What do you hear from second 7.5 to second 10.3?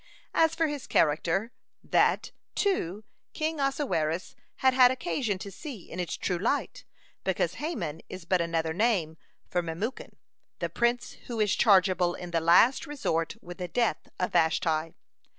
Haman is but another name for Memucan,